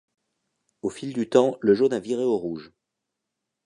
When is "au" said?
0.81-0.89, 2.23-2.35